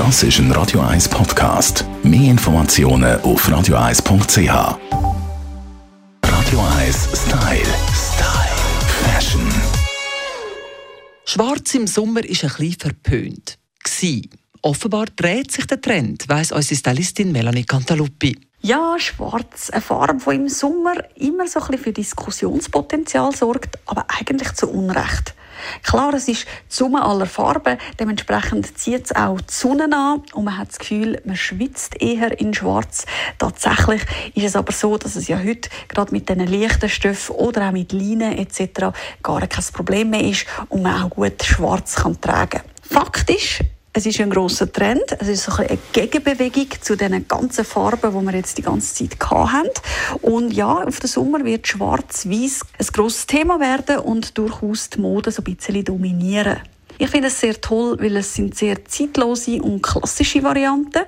[0.00, 1.84] Das ist ein Radio 1 Podcast.
[2.02, 4.48] Mehr Informationen auf radio1.ch.
[6.24, 7.74] Radio 1 Style.
[7.92, 8.56] Style.
[9.04, 9.46] Fashion.
[11.26, 13.58] Schwarz im Sommer ist ein bisschen verpönt.
[13.84, 14.30] Gsi.
[14.62, 18.40] Offenbar dreht sich der Trend, weiss unsere Stylistin Melanie Cantaluppi.
[18.62, 24.06] Ja, schwarz, eine Farbe, die im Sommer immer so ein bisschen für Diskussionspotenzial sorgt, aber
[24.08, 25.34] eigentlich zu Unrecht.
[25.82, 30.44] Klar, es ist die Summe aller Farben, dementsprechend zieht es auch die Sonne an und
[30.44, 33.06] man hat das Gefühl, man schwitzt eher in schwarz.
[33.38, 34.02] Tatsächlich
[34.34, 37.72] ist es aber so, dass es ja heute gerade mit diesen leichten Stoffen oder auch
[37.72, 38.92] mit Leinen etc.
[39.22, 42.62] gar kein Problem mehr ist und man auch gut schwarz kann tragen kann.
[42.82, 43.60] Fakt ist,
[44.00, 45.14] es ist ein großer Trend.
[45.18, 49.68] Es ist eine Gegenbewegung zu den ganzen Farben, die wir jetzt die ganze Zeit haben.
[50.22, 55.30] Und ja, auf den Sommer wird Schwarz-Weiß ein grosses Thema werden und durchaus die Mode
[55.30, 56.60] so ein bisschen dominieren.
[56.96, 61.02] Ich finde es sehr toll, weil es sind sehr zeitlose und klassische Varianten.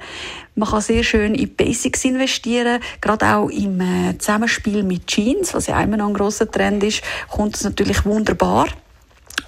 [0.55, 5.67] Man kann sehr schön in Basics investieren, gerade auch im äh, Zusammenspiel mit Jeans, was
[5.67, 8.69] ja immer noch ein grosser Trend ist, kommt es natürlich wunderbar.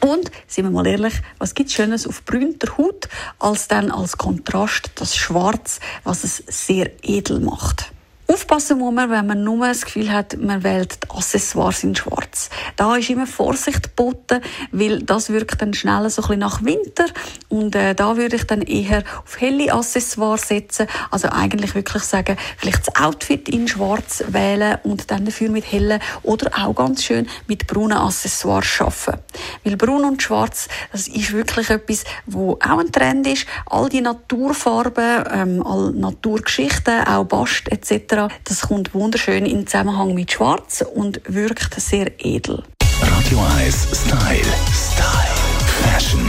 [0.01, 4.91] Und, sind wir mal ehrlich, was gibt Schönes auf brünter Haut, als dann als Kontrast
[4.97, 7.94] das Schwarz, was es sehr edel macht.
[8.27, 12.49] Aufpassen muss man, wenn man nur das Gefühl hat, man wählt die Accessoires in schwarz.
[12.77, 14.41] Da ist immer Vorsicht geboten,
[14.73, 17.05] weil das wirkt dann schnell so ein bisschen nach Winter
[17.51, 22.39] und äh, da würde ich dann eher auf helle Accessoires setzen, also eigentlich wirklich sagen,
[22.57, 27.29] vielleicht das Outfit in schwarz wählen und dann dafür mit hellen oder auch ganz schön
[27.47, 29.23] mit braunen Accessoires arbeiten.
[29.65, 33.47] Weil braun und schwarz, das ist wirklich etwas, wo auch ein Trend ist.
[33.67, 38.14] All die Naturfarben, ähm, all Naturgeschichten, auch Bast etc.,
[38.45, 42.63] das kommt wunderschön in Zusammenhang mit Schwarz und wirkt sehr edel.
[43.01, 44.45] Radio 1 Style.
[44.73, 45.35] Style.
[45.83, 46.21] Fashion.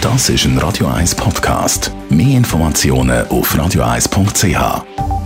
[0.00, 1.92] Das ist ein Radio 1 Podcast.
[2.10, 5.21] Mehr Informationen auf radio1.ch.